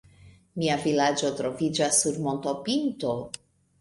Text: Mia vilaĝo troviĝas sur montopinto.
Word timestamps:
Mia 0.61 0.77
vilaĝo 0.85 1.31
troviĝas 1.41 1.99
sur 2.05 2.19
montopinto. 2.29 3.13